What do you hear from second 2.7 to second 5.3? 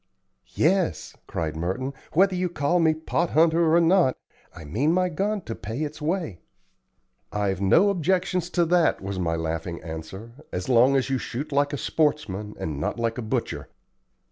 me 'pot hunter' or not, I mean my